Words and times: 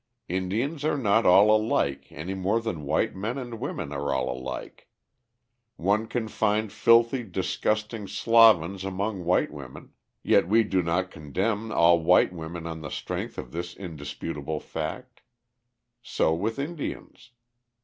Indians 0.29 0.83
are 0.83 0.97
not 0.97 1.27
all 1.27 1.55
alike 1.55 2.07
any 2.11 2.33
more 2.33 2.59
than 2.59 2.85
white 2.85 3.15
men 3.15 3.37
and 3.37 3.59
women 3.59 3.91
are 3.93 4.11
all 4.11 4.35
alike. 4.35 4.89
One 5.75 6.07
can 6.07 6.27
find 6.27 6.71
filthy, 6.71 7.21
disgusting 7.21 8.07
slovens 8.07 8.83
among 8.83 9.25
white 9.25 9.53
women, 9.53 9.93
yet 10.23 10.47
we 10.47 10.63
do 10.63 10.81
not 10.81 11.11
condemn 11.11 11.71
all 11.71 11.99
white 12.01 12.33
women 12.33 12.65
on 12.65 12.81
the 12.81 12.89
strength 12.89 13.37
of 13.37 13.51
this 13.51 13.75
indisputable 13.75 14.59
fact. 14.59 15.21
So 16.01 16.33
with 16.33 16.57
Indians. 16.57 17.29